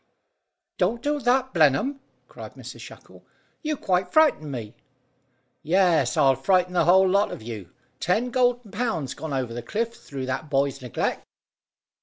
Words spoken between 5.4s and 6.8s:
"Yes, I'll frighten